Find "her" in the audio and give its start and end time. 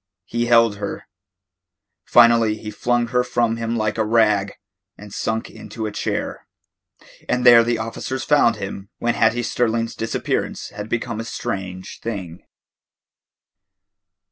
0.77-1.07, 3.09-3.23